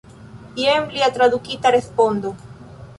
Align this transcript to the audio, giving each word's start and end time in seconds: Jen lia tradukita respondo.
Jen 0.61 0.89
lia 0.95 1.11
tradukita 1.19 1.77
respondo. 1.79 2.37